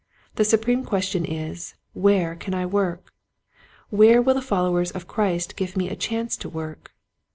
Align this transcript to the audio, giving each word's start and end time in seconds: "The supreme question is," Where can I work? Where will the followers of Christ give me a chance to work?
"The 0.37 0.43
supreme 0.45 0.83
question 0.83 1.25
is," 1.25 1.75
Where 2.07 2.33
can 2.35 2.55
I 2.55 2.65
work? 2.65 3.13
Where 3.91 4.19
will 4.19 4.33
the 4.33 4.41
followers 4.41 4.89
of 4.89 5.07
Christ 5.07 5.55
give 5.55 5.77
me 5.77 5.89
a 5.89 5.95
chance 5.95 6.35
to 6.37 6.49
work? 6.49 6.95